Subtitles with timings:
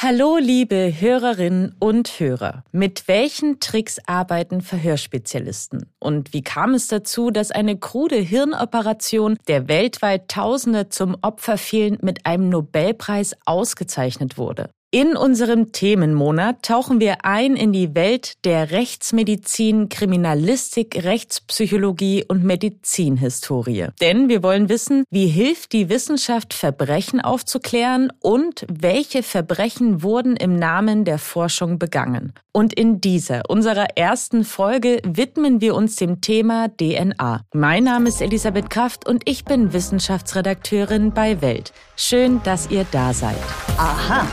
[0.00, 2.62] Hallo, liebe Hörerinnen und Hörer.
[2.70, 5.92] Mit welchen Tricks arbeiten Verhörspezialisten?
[5.98, 11.98] Und wie kam es dazu, dass eine krude Hirnoperation, der weltweit Tausende zum Opfer fielen,
[12.00, 14.70] mit einem Nobelpreis ausgezeichnet wurde?
[14.90, 23.88] In unserem Themenmonat tauchen wir ein in die Welt der Rechtsmedizin, Kriminalistik, Rechtspsychologie und Medizinhistorie.
[24.00, 30.56] Denn wir wollen wissen, wie hilft die Wissenschaft, Verbrechen aufzuklären und welche Verbrechen wurden im
[30.56, 32.32] Namen der Forschung begangen.
[32.52, 37.42] Und in dieser, unserer ersten Folge, widmen wir uns dem Thema DNA.
[37.52, 41.74] Mein Name ist Elisabeth Kraft und ich bin Wissenschaftsredakteurin bei Welt.
[41.94, 43.36] Schön, dass ihr da seid.
[43.76, 44.26] Aha.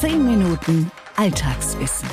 [0.00, 2.08] 10 Minuten Alltagswissen.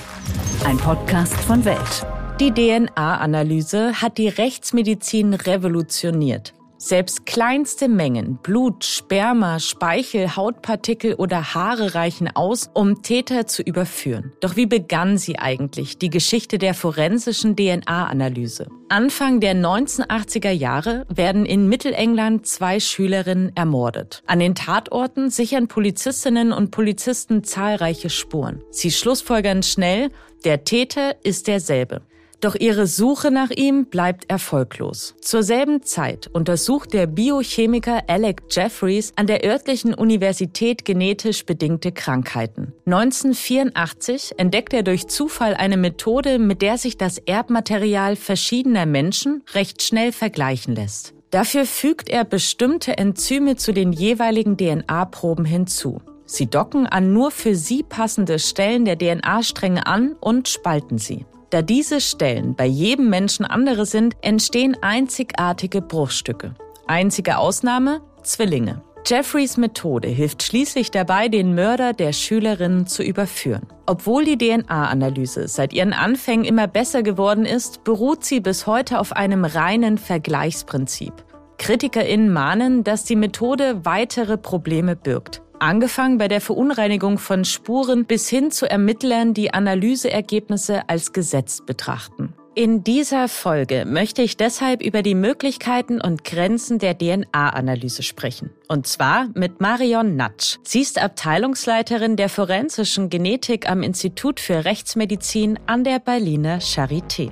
[0.66, 2.06] Ein Podcast von Welt.
[2.38, 6.54] Die DNA-Analyse hat die Rechtsmedizin revolutioniert.
[6.80, 14.32] Selbst kleinste Mengen Blut, Sperma, Speichel, Hautpartikel oder Haare reichen aus, um Täter zu überführen.
[14.42, 18.68] Doch wie begann sie eigentlich, die Geschichte der forensischen DNA-Analyse?
[18.90, 24.24] Anfang der 1980er Jahre werden in Mittelengland zwei Schülerinnen ermordet.
[24.28, 28.64] An den Tatorten sichern Polizistinnen und Polizisten zahlreiche Spuren.
[28.70, 30.10] Sie schlussfolgern schnell,
[30.46, 32.04] der Täter ist derselbe.
[32.40, 35.16] Doch ihre Suche nach ihm bleibt erfolglos.
[35.22, 42.74] Zur selben Zeit untersucht der Biochemiker Alec Jeffreys an der örtlichen Universität genetisch bedingte Krankheiten.
[42.86, 49.82] 1984 entdeckt er durch Zufall eine Methode, mit der sich das Erbmaterial verschiedener Menschen recht
[49.82, 51.16] schnell vergleichen lässt.
[51.32, 56.02] Dafür fügt er bestimmte Enzyme zu den jeweiligen DNA-Proben hinzu.
[56.26, 61.26] Sie docken an nur für sie passende Stellen der DNA-Stränge an und spalten sie.
[61.50, 66.54] Da diese Stellen bei jedem Menschen andere sind, entstehen einzigartige Bruchstücke.
[66.88, 68.02] Einzige Ausnahme?
[68.22, 68.82] Zwillinge.
[69.06, 73.66] Jeffreys Methode hilft schließlich dabei, den Mörder der Schülerinnen zu überführen.
[73.86, 79.14] Obwohl die DNA-Analyse seit ihren Anfängen immer besser geworden ist, beruht sie bis heute auf
[79.14, 81.14] einem reinen Vergleichsprinzip.
[81.58, 85.42] KritikerInnen mahnen, dass die Methode weitere Probleme birgt.
[85.60, 92.34] Angefangen bei der Verunreinigung von Spuren bis hin zu Ermittlern, die Analyseergebnisse als gesetzt betrachten.
[92.54, 98.52] In dieser Folge möchte ich deshalb über die Möglichkeiten und Grenzen der DNA-Analyse sprechen.
[98.68, 100.58] Und zwar mit Marion Natsch.
[100.64, 107.32] Sie ist Abteilungsleiterin der forensischen Genetik am Institut für Rechtsmedizin an der Berliner Charité.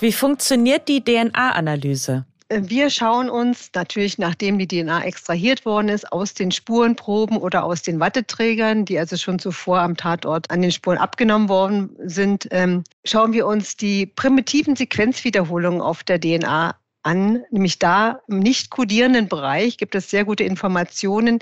[0.00, 2.24] Wie funktioniert die DNA-Analyse?
[2.50, 7.82] Wir schauen uns natürlich, nachdem die DNA extrahiert worden ist, aus den Spurenproben oder aus
[7.82, 12.84] den Watteträgern, die also schon zuvor am Tatort an den Spuren abgenommen worden sind, ähm,
[13.04, 17.44] schauen wir uns die primitiven Sequenzwiederholungen auf der DNA an.
[17.50, 21.40] Nämlich da im nicht kodierenden Bereich gibt es sehr gute Informationen,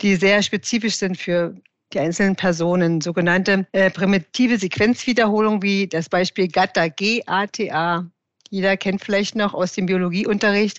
[0.00, 1.54] die sehr spezifisch sind für
[1.92, 3.00] die einzelnen Personen.
[3.00, 8.10] Sogenannte äh, primitive Sequenzwiederholung wie das Beispiel GATA, G-A-T-A,
[8.50, 10.78] jeder kennt vielleicht noch aus dem Biologieunterricht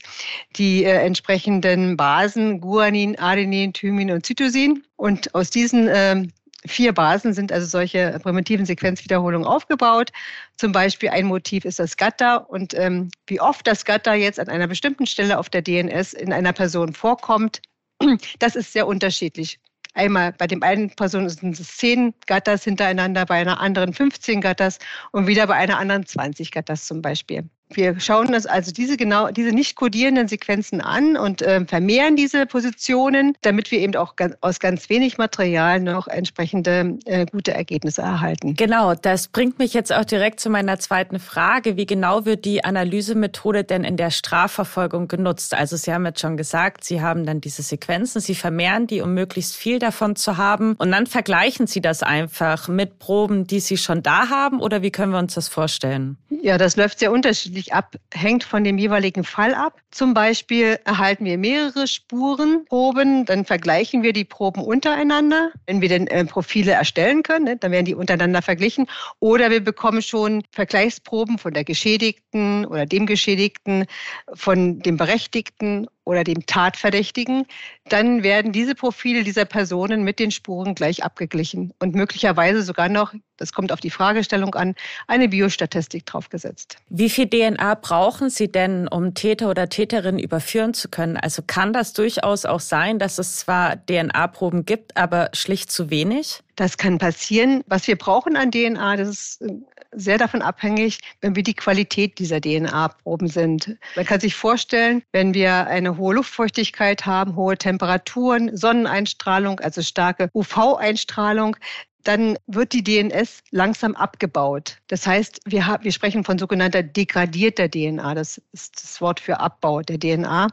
[0.56, 4.84] die äh, entsprechenden Basen Guanin, Adenin, Thymin und Cytosin.
[4.96, 6.24] Und aus diesen äh,
[6.66, 10.12] vier Basen sind also solche primitiven Sequenzwiederholungen aufgebaut.
[10.58, 14.50] Zum Beispiel ein Motiv ist das Gatta und ähm, wie oft das Gatta jetzt an
[14.50, 17.62] einer bestimmten Stelle auf der DNS in einer Person vorkommt,
[18.40, 19.60] das ist sehr unterschiedlich.
[19.94, 24.80] Einmal bei dem einen Person sind es 10 Gattas hintereinander, bei einer anderen 15 Gattas
[25.12, 27.50] und wieder bei einer anderen 20 Gattas zum Beispiel.
[27.72, 32.48] Wir schauen uns also diese genau diese nicht kodierenden Sequenzen an und äh, vermehren diese
[32.48, 38.02] Positionen, damit wir eben auch ganz, aus ganz wenig Material noch entsprechende äh, gute Ergebnisse
[38.02, 38.56] erhalten.
[38.56, 41.78] Genau, das bringt mich jetzt auch direkt zu meiner zweiten Frage.
[41.78, 45.54] Wie genau wird die Analysemethode denn in der Strafverfolgung genutzt?
[45.54, 49.14] Also Sie haben jetzt schon gesagt, Sie haben dann diese Sequenzen, Sie vermehren die, um
[49.14, 53.78] möglichst viel davon zu haben und dann vergleichen Sie das einfach mit Proben, die Sie
[53.78, 56.18] schon da haben oder wie können wir uns das vorstellen?
[56.42, 59.82] Ja, das läuft sehr unterschiedlich unterschiedlich ab, hängt von dem jeweiligen Fall ab.
[59.92, 65.52] Zum Beispiel erhalten wir mehrere Spurenproben, dann vergleichen wir die Proben untereinander.
[65.66, 68.88] Wenn wir denn äh, Profile erstellen können, ne, dann werden die untereinander verglichen.
[69.20, 73.86] Oder wir bekommen schon Vergleichsproben von der Geschädigten oder dem Geschädigten,
[74.34, 77.46] von dem Berechtigten oder dem Tatverdächtigen,
[77.88, 83.14] dann werden diese Profile dieser Personen mit den Spuren gleich abgeglichen und möglicherweise sogar noch,
[83.38, 84.74] das kommt auf die Fragestellung an,
[85.06, 86.78] eine Biostatistik draufgesetzt.
[86.90, 91.16] Wie viel DNA brauchen Sie denn, um Täter oder Täterin überführen zu können?
[91.16, 96.40] Also kann das durchaus auch sein, dass es zwar DNA-Proben gibt, aber schlicht zu wenig?
[96.56, 97.64] Das kann passieren.
[97.68, 99.44] Was wir brauchen an DNA, das ist
[99.92, 103.78] sehr davon abhängig, wie die Qualität dieser DNA-Proben sind.
[103.96, 110.30] Man kann sich vorstellen, wenn wir eine hohe Luftfeuchtigkeit haben, hohe Temperaturen, Sonneneinstrahlung, also starke
[110.34, 111.56] UV-Einstrahlung,
[112.04, 114.78] dann wird die DNS langsam abgebaut.
[114.88, 118.16] Das heißt, wir, wir sprechen von sogenannter degradierter DNA.
[118.16, 120.48] Das ist das Wort für Abbau der DNA.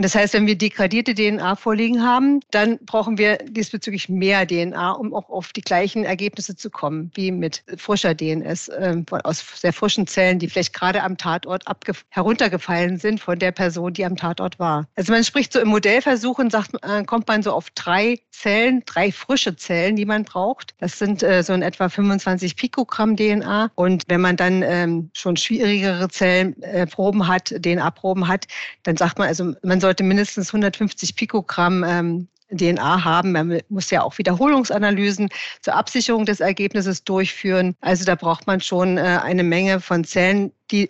[0.00, 4.92] Und das heißt, wenn wir degradierte DNA vorliegen haben, dann brauchen wir diesbezüglich mehr DNA,
[4.92, 9.74] um auch auf die gleichen Ergebnisse zu kommen, wie mit frischer DNS äh, aus sehr
[9.74, 11.66] frischen Zellen, die vielleicht gerade am Tatort
[12.08, 14.88] heruntergefallen sind von der Person, die am Tatort war.
[14.96, 19.12] Also man spricht so im Modellversuchen, sagt, äh, kommt man so auf drei Zellen, drei
[19.12, 20.74] frische Zellen, die man braucht.
[20.78, 23.70] Das sind äh, so in etwa 25 Pikogramm DNA.
[23.74, 28.46] Und wenn man dann ähm, schon schwierigere Zellenproben äh, hat, DNA-Proben hat,
[28.84, 33.32] dann sagt man, also man soll sollte mindestens 150 Pikogramm ähm, DNA haben.
[33.32, 35.28] Man muss ja auch Wiederholungsanalysen
[35.62, 37.74] zur Absicherung des Ergebnisses durchführen.
[37.80, 40.88] Also da braucht man schon äh, eine Menge von Zellen, die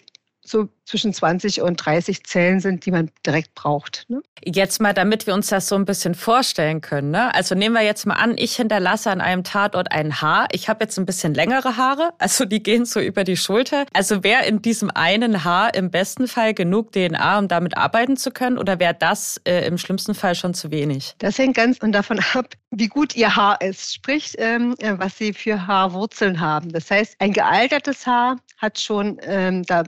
[0.51, 4.07] so zwischen 20 und 30 Zellen sind, die man direkt braucht.
[4.09, 4.23] Ne?
[4.45, 7.13] Jetzt mal, damit wir uns das so ein bisschen vorstellen können.
[7.13, 7.33] Ne?
[7.35, 10.49] Also nehmen wir jetzt mal an, ich hinterlasse an einem Tatort ein Haar.
[10.53, 13.87] Ich habe jetzt ein bisschen längere Haare, also die gehen so über die Schulter.
[13.93, 18.31] Also wäre in diesem einen Haar im besten Fall genug DNA, um damit arbeiten zu
[18.33, 21.15] können, oder wäre das äh, im schlimmsten Fall schon zu wenig?
[21.19, 25.33] Das hängt ganz davon ab, wie gut Ihr Haar ist, sprich, ähm, äh, was Sie
[25.33, 26.71] für Haarwurzeln haben.
[26.73, 29.85] Das heißt, ein gealtertes Haar hat schon ähm, da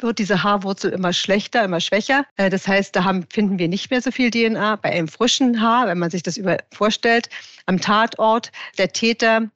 [0.00, 2.24] wird diese Haarwurzel immer schlechter, immer schwächer.
[2.36, 4.76] Äh, das heißt, da haben, finden wir nicht mehr so viel DNA.
[4.76, 7.28] Bei einem frischen Haar, wenn man sich das über vorstellt,
[7.66, 9.50] am Tatort, der Täter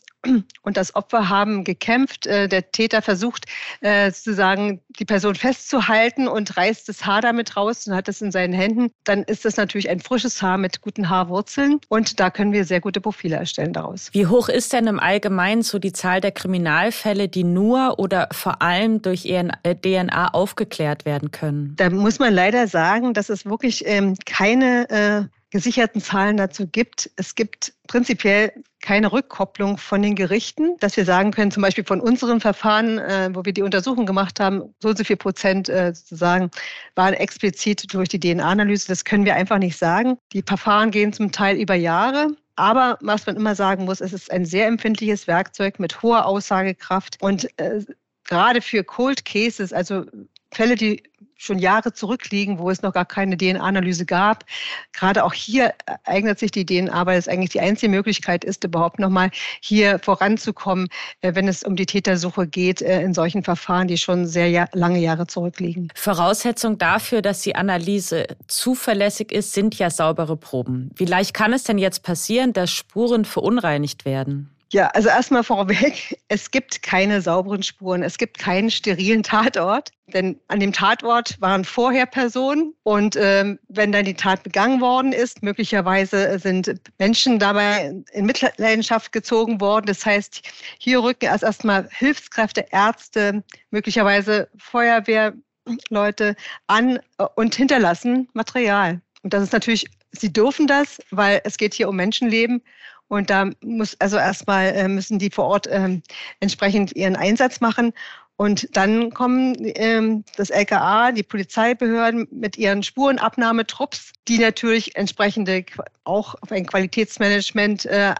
[0.62, 2.26] und das Opfer haben gekämpft.
[2.26, 3.46] Äh, der Täter versucht
[3.80, 8.30] äh, sozusagen die Person festzuhalten und reißt das Haar damit raus und hat es in
[8.30, 8.90] seinen Händen.
[9.04, 12.80] Dann ist das natürlich ein frisches Haar mit guten Haarwurzeln und da können wir sehr
[12.80, 14.10] gute Profile erstellen daraus.
[14.12, 18.62] Wie hoch ist denn im Allgemeinen so die Zahl der Kriminalfälle, die nur oder vor
[18.62, 21.74] allem durch DNA äh, aufgeklärt werden können?
[21.76, 27.10] Da muss man leider sagen, dass es wirklich ähm, keine gesicherten Zahlen dazu gibt.
[27.16, 32.00] Es gibt prinzipiell keine Rückkopplung von den Gerichten, dass wir sagen können, zum Beispiel von
[32.00, 35.92] unseren Verfahren, äh, wo wir die Untersuchung gemacht haben, so und so viel Prozent äh,
[35.94, 36.50] sozusagen
[36.94, 38.88] waren explizit durch die DNA-Analyse.
[38.88, 40.16] Das können wir einfach nicht sagen.
[40.32, 42.28] Die Verfahren gehen zum Teil über Jahre.
[42.56, 47.16] Aber was man immer sagen muss, es ist ein sehr empfindliches Werkzeug mit hoher Aussagekraft
[47.20, 47.80] und äh,
[48.24, 50.04] gerade für Cold Cases, also
[50.52, 51.02] Fälle, die
[51.40, 54.44] schon Jahre zurückliegen, wo es noch gar keine DNA-Analyse gab.
[54.92, 58.98] Gerade auch hier eignet sich die DNA, weil es eigentlich die einzige Möglichkeit ist, überhaupt
[58.98, 60.88] nochmal hier voranzukommen,
[61.22, 64.98] äh, wenn es um die Tätersuche geht äh, in solchen Verfahren, die schon sehr lange
[64.98, 65.88] Jahre zurückliegen.
[65.94, 70.90] Voraussetzung dafür, dass die Analyse zuverlässig ist, sind ja saubere Proben.
[70.96, 74.50] Wie leicht kann es denn jetzt passieren, dass Spuren verunreinigt werden?
[74.72, 80.38] Ja, also erstmal vorweg, es gibt keine sauberen Spuren, es gibt keinen sterilen Tatort, denn
[80.46, 85.42] an dem Tatort waren vorher Personen und ähm, wenn dann die Tat begangen worden ist,
[85.42, 89.86] möglicherweise sind Menschen dabei in Mitleidenschaft gezogen worden.
[89.86, 90.42] Das heißt,
[90.78, 96.36] hier rücken erst erstmal Hilfskräfte, Ärzte, möglicherweise Feuerwehrleute
[96.68, 97.00] an
[97.34, 99.00] und hinterlassen Material.
[99.22, 102.62] Und das ist natürlich, sie dürfen das, weil es geht hier um Menschenleben
[103.10, 106.00] und da muss also erstmal äh, müssen die vor Ort ähm,
[106.38, 107.92] entsprechend ihren Einsatz machen.
[108.36, 115.64] Und dann kommen ähm, das LKA, die Polizeibehörden mit ihren Spurenabnahmetrupps, die natürlich entsprechende
[116.04, 118.14] auch auf ein Qualitätsmanagement äh,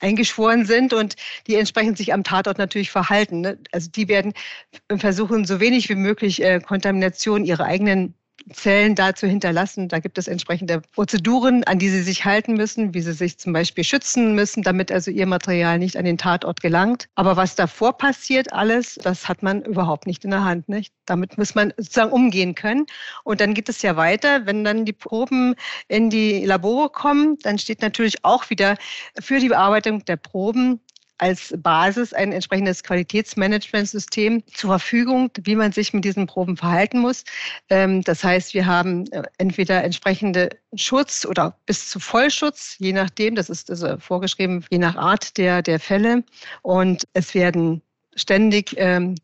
[0.00, 1.14] eingeschworen sind und
[1.46, 3.42] die entsprechend sich am Tatort natürlich verhalten.
[3.42, 3.58] Ne?
[3.70, 4.34] Also die werden
[4.96, 8.14] versuchen, so wenig wie möglich äh, Kontamination ihrer eigenen
[8.52, 9.88] Zellen dazu hinterlassen.
[9.88, 13.52] Da gibt es entsprechende Prozeduren, an die sie sich halten müssen, wie sie sich zum
[13.52, 17.08] Beispiel schützen müssen, damit also ihr Material nicht an den Tatort gelangt.
[17.14, 20.68] Aber was davor passiert, alles, das hat man überhaupt nicht in der Hand.
[20.68, 20.92] Nicht?
[21.06, 22.86] Damit muss man sozusagen umgehen können.
[23.24, 24.46] Und dann geht es ja weiter.
[24.46, 25.54] Wenn dann die Proben
[25.88, 28.76] in die Labore kommen, dann steht natürlich auch wieder
[29.20, 30.80] für die Bearbeitung der Proben
[31.22, 37.22] als Basis ein entsprechendes Qualitätsmanagementsystem zur Verfügung, wie man sich mit diesen Proben verhalten muss.
[37.70, 43.36] Ähm, das heißt, wir haben äh, entweder entsprechende Schutz oder bis zu Vollschutz, je nachdem,
[43.36, 46.24] das ist also vorgeschrieben, je nach Art der, der Fälle.
[46.62, 47.82] Und es werden
[48.16, 49.14] ständig ähm,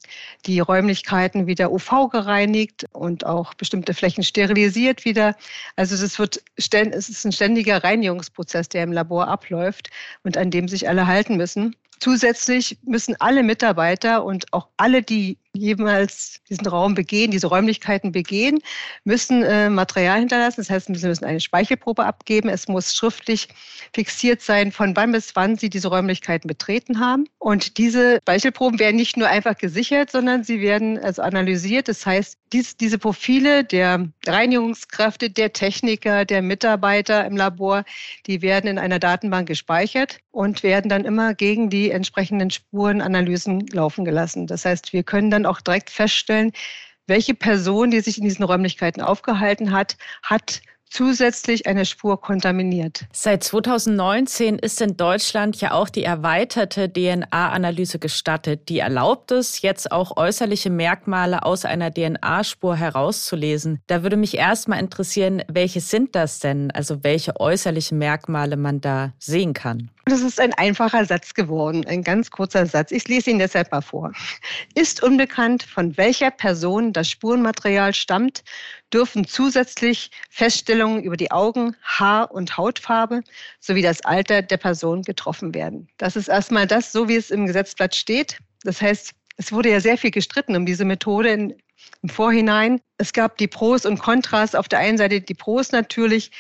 [0.47, 5.37] die Räumlichkeiten wieder UV gereinigt und auch bestimmte Flächen sterilisiert wieder.
[5.77, 9.91] Also es wird es ist ein ständiger Reinigungsprozess, der im Labor abläuft
[10.23, 11.75] und an dem sich alle halten müssen.
[12.01, 18.61] Zusätzlich müssen alle Mitarbeiter und auch alle, die jemals diesen Raum begehen, diese Räumlichkeiten begehen,
[19.05, 20.61] müssen äh, Material hinterlassen.
[20.61, 22.49] Das heißt, sie müssen eine Speichelprobe abgeben.
[22.49, 23.49] Es muss schriftlich
[23.95, 27.27] fixiert sein, von wann bis wann sie diese Räumlichkeiten betreten haben.
[27.39, 31.89] Und diese Speichelproben werden nicht nur einfach gesichert, sondern sie werden also analysiert.
[31.89, 37.85] Das heißt, dies, diese Profile der Reinigungskräfte, der Techniker, der Mitarbeiter im Labor,
[38.27, 44.05] die werden in einer Datenbank gespeichert und werden dann immer gegen die entsprechenden Spurenanalysen laufen
[44.05, 44.47] gelassen.
[44.47, 46.53] Das heißt, wir können dann auch direkt feststellen,
[47.07, 50.61] welche Person, die sich in diesen Räumlichkeiten aufgehalten hat, hat
[50.91, 53.07] zusätzlich eine Spur kontaminiert.
[53.13, 58.69] Seit 2019 ist in Deutschland ja auch die erweiterte DNA-Analyse gestattet.
[58.69, 63.81] Die erlaubt es, jetzt auch äußerliche Merkmale aus einer DNA-Spur herauszulesen.
[63.87, 66.71] Da würde mich erstmal interessieren, welche sind das denn?
[66.71, 69.91] Also welche äußerlichen Merkmale man da sehen kann.
[70.09, 72.93] Das ist ein einfacher Satz geworden, ein ganz kurzer Satz.
[72.93, 74.11] Ich lese ihn deshalb mal vor.
[74.75, 78.43] Ist unbekannt, von welcher Person das Spurenmaterial stammt,
[78.91, 83.23] dürfen zusätzlich Feststellungen über die Augen, Haar- und Hautfarbe
[83.61, 85.89] sowie das Alter der Person getroffen werden.
[85.99, 88.39] Das ist erstmal das, so wie es im Gesetzblatt steht.
[88.63, 92.81] Das heißt, es wurde ja sehr viel gestritten um diese Methode im Vorhinein.
[92.97, 94.55] Es gab die Pros und Kontras.
[94.55, 96.31] Auf der einen Seite die Pros natürlich,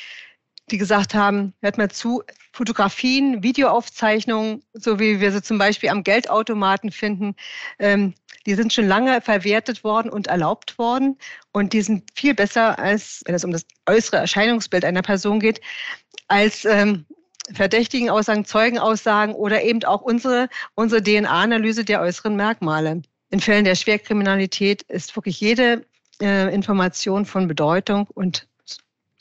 [0.70, 2.22] die gesagt haben, hört mal zu,
[2.58, 7.36] Fotografien, Videoaufzeichnungen, so wie wir sie zum Beispiel am Geldautomaten finden,
[7.78, 8.14] ähm,
[8.46, 11.16] die sind schon lange verwertet worden und erlaubt worden.
[11.52, 15.60] Und die sind viel besser, als wenn es um das äußere Erscheinungsbild einer Person geht,
[16.26, 17.06] als ähm,
[17.52, 23.02] verdächtigen Aussagen, Zeugenaussagen oder eben auch unsere, unsere DNA-Analyse der äußeren Merkmale.
[23.30, 25.86] In Fällen der Schwerkriminalität ist wirklich jede
[26.20, 28.48] äh, Information von Bedeutung und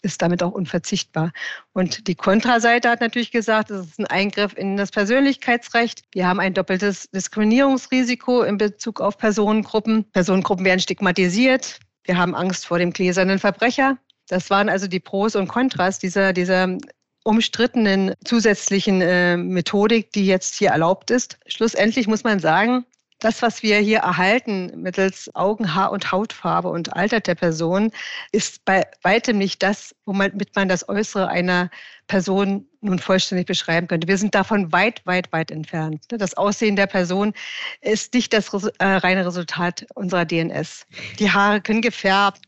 [0.07, 1.31] ist damit auch unverzichtbar.
[1.73, 6.03] Und die Kontraseite hat natürlich gesagt, es ist ein Eingriff in das Persönlichkeitsrecht.
[6.11, 10.03] Wir haben ein doppeltes Diskriminierungsrisiko in Bezug auf Personengruppen.
[10.11, 11.79] Personengruppen werden stigmatisiert.
[12.03, 13.97] Wir haben Angst vor dem gläsernen Verbrecher.
[14.27, 16.77] Das waren also die Pros und Kontras dieser, dieser
[17.23, 21.37] umstrittenen zusätzlichen äh, Methodik, die jetzt hier erlaubt ist.
[21.47, 22.85] Schlussendlich muss man sagen,
[23.19, 27.91] das, was wir hier erhalten mittels Augen, Haar und Hautfarbe und Alter der Person,
[28.31, 31.69] ist bei weitem nicht das, womit man das Äußere einer
[32.07, 34.07] Person nun vollständig beschreiben könnte.
[34.07, 36.05] Wir sind davon weit, weit, weit entfernt.
[36.09, 37.33] Das Aussehen der Person
[37.81, 40.85] ist nicht das äh, reine Resultat unserer DNS.
[41.19, 42.41] Die Haare können gefärbt,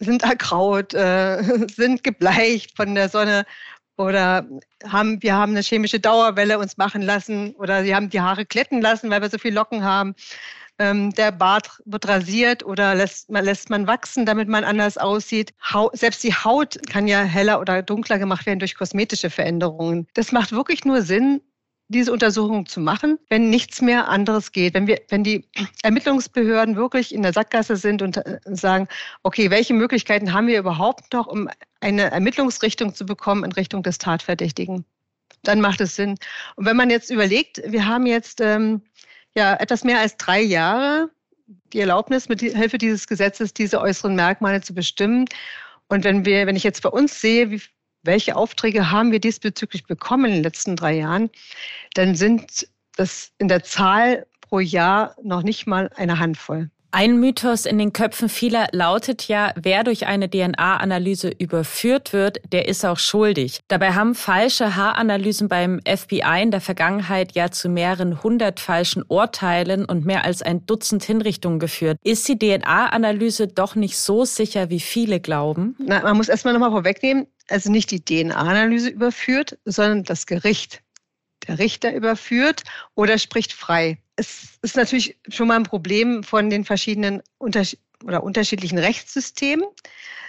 [0.00, 3.44] sind ergraut, äh, sind gebleicht von der Sonne
[4.00, 4.46] oder
[4.88, 8.80] haben, wir haben eine chemische Dauerwelle uns machen lassen oder sie haben die Haare kletten
[8.80, 10.14] lassen, weil wir so viel Locken haben.
[10.78, 15.52] Ähm, der Bart wird rasiert oder lässt man, lässt man wachsen, damit man anders aussieht.
[15.70, 20.06] Haut, selbst die Haut kann ja heller oder dunkler gemacht werden durch kosmetische Veränderungen.
[20.14, 21.42] Das macht wirklich nur Sinn,
[21.90, 24.74] diese Untersuchung zu machen, wenn nichts mehr anderes geht.
[24.74, 25.44] Wenn wir, wenn die
[25.82, 28.86] Ermittlungsbehörden wirklich in der Sackgasse sind und äh, sagen,
[29.24, 31.48] okay, welche Möglichkeiten haben wir überhaupt noch, um
[31.80, 34.84] eine Ermittlungsrichtung zu bekommen in Richtung des Tatverdächtigen?
[35.42, 36.14] Dann macht es Sinn.
[36.54, 38.82] Und wenn man jetzt überlegt, wir haben jetzt ähm,
[39.34, 41.10] ja etwas mehr als drei Jahre
[41.72, 45.24] die Erlaubnis, mit Hilfe dieses Gesetzes diese äußeren Merkmale zu bestimmen.
[45.88, 47.60] Und wenn wir, wenn ich jetzt bei uns sehe, wie
[48.02, 51.30] welche Aufträge haben wir diesbezüglich bekommen in den letzten drei Jahren,
[51.94, 56.70] dann sind das in der Zahl pro Jahr noch nicht mal eine Handvoll.
[56.92, 62.66] Ein Mythos in den Köpfen vieler lautet ja, wer durch eine DNA-Analyse überführt wird, der
[62.66, 63.60] ist auch schuldig.
[63.68, 69.84] Dabei haben falsche Haaranalysen beim FBI in der Vergangenheit ja zu mehreren hundert falschen Urteilen
[69.84, 71.96] und mehr als ein Dutzend Hinrichtungen geführt.
[72.02, 75.76] Ist die DNA-Analyse doch nicht so sicher, wie viele glauben?
[75.78, 80.82] Na, man muss erstmal nochmal vorwegnehmen, also nicht die DNA-Analyse überführt, sondern das Gericht.
[81.52, 82.64] Richter überführt
[82.94, 83.98] oder spricht frei.
[84.16, 89.66] Es ist natürlich schon mal ein Problem von den verschiedenen Unterschied oder unterschiedlichen Rechtssystemen,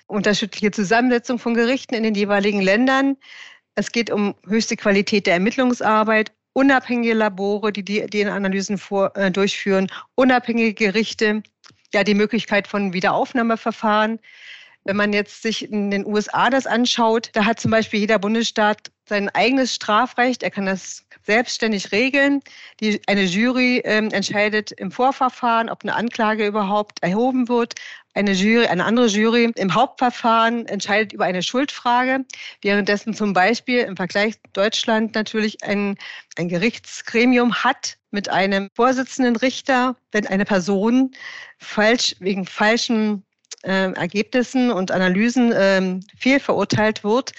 [0.07, 3.15] unterschiedliche Zusammensetzung von Gerichten in den jeweiligen Ländern.
[3.75, 8.79] Es geht um höchste Qualität der Ermittlungsarbeit, unabhängige Labore, die die DNA-Analysen
[9.15, 11.43] äh, durchführen, unabhängige Gerichte,
[11.93, 14.19] ja die Möglichkeit von Wiederaufnahmeverfahren.
[14.83, 18.91] Wenn man jetzt sich in den USA das anschaut, da hat zum Beispiel jeder Bundesstaat
[19.05, 20.41] sein eigenes Strafrecht.
[20.41, 22.41] Er kann das selbstständig regeln.
[22.79, 27.75] Die, eine Jury äh, entscheidet im Vorverfahren, ob eine Anklage überhaupt erhoben wird.
[28.13, 32.25] Eine Jury, eine andere Jury im Hauptverfahren entscheidet über eine Schuldfrage,
[32.61, 35.97] währenddessen zum Beispiel im Vergleich Deutschland natürlich ein,
[36.37, 41.11] ein Gerichtsgremium hat mit einem Vorsitzenden Richter, wenn eine Person
[41.59, 43.23] falsch wegen falschen
[43.63, 47.33] äh, Ergebnissen und Analysen äh, fehlverurteilt wird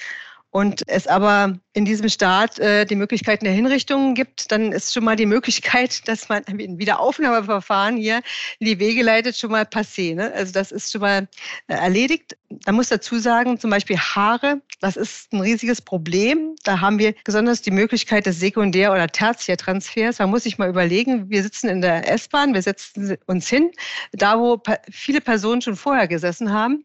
[0.53, 5.03] und es aber in diesem Staat äh, die Möglichkeiten der Hinrichtungen gibt, dann ist schon
[5.03, 8.21] mal die Möglichkeit, dass man ein Wiederaufnahmeverfahren hier
[8.59, 10.15] in die Wege leitet, schon mal passé.
[10.15, 10.31] Ne?
[10.35, 11.27] Also das ist schon mal
[11.69, 12.37] äh, erledigt.
[12.67, 16.55] Man muss dazu sagen, zum Beispiel Haare, das ist ein riesiges Problem.
[16.65, 20.19] Da haben wir besonders die Möglichkeit des Sekundär- oder Tertiärtransfers.
[20.19, 23.71] Man muss sich mal überlegen, wir sitzen in der S-Bahn, wir setzen uns hin,
[24.13, 26.85] da wo viele Personen schon vorher gesessen haben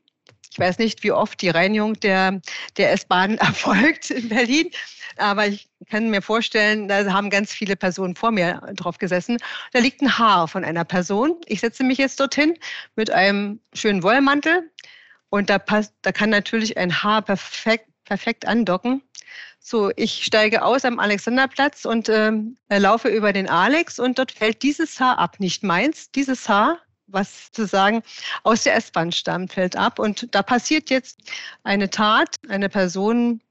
[0.51, 2.41] ich weiß nicht, wie oft die Reinigung der,
[2.77, 4.69] der S-Bahn erfolgt in Berlin,
[5.17, 9.37] aber ich kann mir vorstellen, da haben ganz viele Personen vor mir drauf gesessen.
[9.73, 11.35] Da liegt ein Haar von einer Person.
[11.45, 12.57] Ich setze mich jetzt dorthin
[12.95, 14.69] mit einem schönen Wollmantel
[15.29, 19.01] und da, passt, da kann natürlich ein Haar perfekt, perfekt andocken.
[19.59, 22.31] So, ich steige aus am Alexanderplatz und äh,
[22.69, 27.51] laufe über den Alex und dort fällt dieses Haar ab, nicht meins, dieses Haar was
[27.51, 28.03] zu sagen,
[28.43, 29.99] aus der S-Bahn stammt, fällt ab.
[29.99, 31.19] Und da passiert jetzt
[31.63, 32.35] eine Tat.
[32.49, 33.41] Eine Person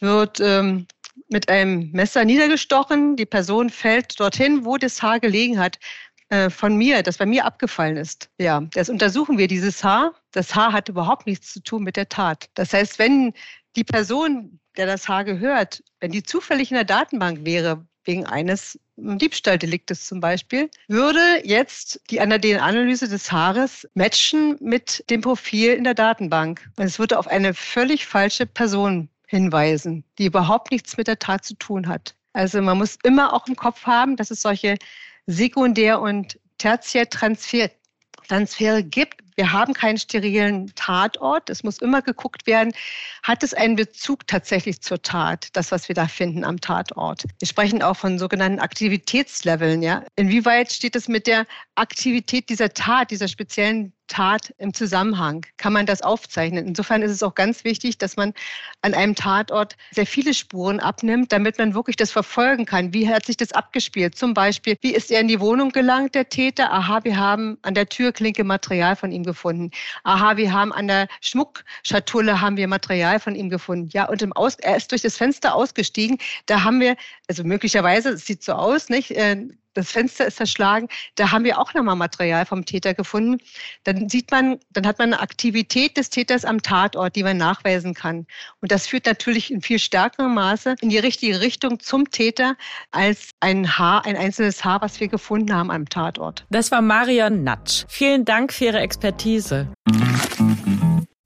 [0.00, 0.86] wird ähm,
[1.28, 3.16] mit einem Messer niedergestochen.
[3.16, 5.78] Die Person fällt dorthin, wo das Haar gelegen hat
[6.28, 8.28] äh, von mir, das bei mir abgefallen ist.
[8.38, 10.14] Ja, das untersuchen wir, dieses Haar.
[10.32, 12.48] Das Haar hat überhaupt nichts zu tun mit der Tat.
[12.54, 13.32] Das heißt, wenn
[13.76, 18.78] die Person, der das Haar gehört, wenn die zufällig in der Datenbank wäre, wegen eines
[18.96, 25.94] Diebstahldeliktes zum Beispiel, würde jetzt die DNA-Analyse des Haares matchen mit dem Profil in der
[25.94, 26.68] Datenbank.
[26.78, 31.44] Und es würde auf eine völlig falsche Person hinweisen, die überhaupt nichts mit der Tat
[31.44, 32.14] zu tun hat.
[32.32, 34.76] Also man muss immer auch im Kopf haben, dass es solche
[35.26, 37.70] Sekundär- und Tertiärtransfere
[38.84, 41.50] gibt, wir haben keinen sterilen Tatort.
[41.50, 42.72] Es muss immer geguckt werden,
[43.22, 47.24] hat es einen Bezug tatsächlich zur Tat, das, was wir da finden am Tatort.
[47.38, 49.82] Wir sprechen auch von sogenannten Aktivitätsleveln.
[49.82, 50.04] Ja?
[50.16, 55.44] Inwieweit steht es mit der Aktivität dieser Tat, dieser speziellen Tat im Zusammenhang?
[55.56, 56.66] Kann man das aufzeichnen?
[56.66, 58.32] Insofern ist es auch ganz wichtig, dass man
[58.82, 62.94] an einem Tatort sehr viele Spuren abnimmt, damit man wirklich das verfolgen kann.
[62.94, 64.14] Wie hat sich das abgespielt?
[64.14, 66.72] Zum Beispiel, wie ist er in die Wohnung gelangt, der Täter?
[66.72, 69.70] Aha, wir haben an der Türklinke Material von ihm gefunden.
[70.04, 73.90] Aha, wir haben an der Schmuckschatulle haben wir Material von ihm gefunden.
[73.92, 76.16] Ja, und im Aus, er ist durch das Fenster ausgestiegen.
[76.46, 76.96] Da haben wir,
[77.28, 79.10] also möglicherweise, es sieht so aus, nicht?
[79.76, 80.88] Das Fenster ist zerschlagen.
[81.16, 83.38] Da haben wir auch nochmal Material vom Täter gefunden.
[83.84, 87.92] Dann sieht man, dann hat man eine Aktivität des Täters am Tatort, die man nachweisen
[87.92, 88.26] kann.
[88.60, 92.56] Und das führt natürlich in viel stärkerem Maße in die richtige Richtung zum Täter
[92.90, 96.46] als ein Haar, ein einzelnes Haar, was wir gefunden haben am Tatort.
[96.50, 97.84] Das war Marion Natsch.
[97.88, 99.68] Vielen Dank für Ihre Expertise.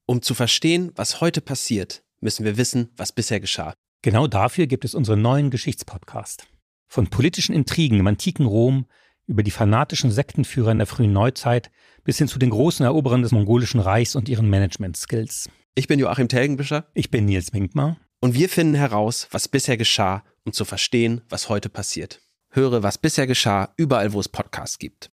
[0.06, 3.74] Um zu verstehen, was heute passiert, müssen wir wissen, was bisher geschah.
[4.02, 6.48] Genau dafür gibt es unseren neuen Geschichtspodcast.
[6.92, 8.84] Von politischen Intrigen im antiken Rom
[9.28, 11.70] über die fanatischen Sektenführer in der frühen Neuzeit
[12.02, 15.48] bis hin zu den großen Eroberern des mongolischen Reichs und ihren Management-Skills.
[15.76, 16.86] Ich bin Joachim Telgenbischer.
[16.94, 17.96] Ich bin Nils Minkmar.
[18.20, 22.22] Und wir finden heraus, was bisher geschah, um zu verstehen, was heute passiert.
[22.48, 25.12] Höre, was bisher geschah, überall, wo es Podcasts gibt.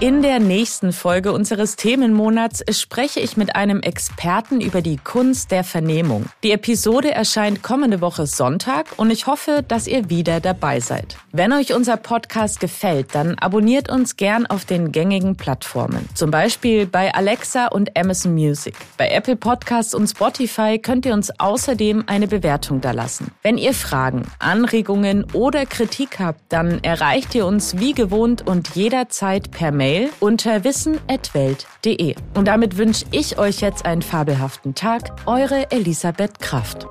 [0.00, 5.64] In der nächsten Folge unseres Themenmonats spreche ich mit einem Experten über die Kunst der
[5.64, 6.26] Vernehmung.
[6.42, 11.16] Die Episode erscheint kommende Woche Sonntag und ich hoffe, dass ihr wieder dabei seid.
[11.32, 16.06] Wenn euch unser Podcast gefällt, dann abonniert uns gern auf den gängigen Plattformen.
[16.14, 18.74] Zum Beispiel bei Alexa und Amazon Music.
[18.98, 23.28] Bei Apple Podcasts und Spotify könnt ihr uns außerdem eine Bewertung dalassen.
[23.42, 29.50] Wenn ihr Fragen, Anregungen oder Kritik habt, dann erreicht ihr uns wie gewohnt und jederzeit
[29.50, 32.14] per Mail unter wissen.welt.de.
[32.34, 35.10] Und damit wünsche ich euch jetzt einen fabelhaften Tag.
[35.24, 36.86] Eure Elisabeth Kraft.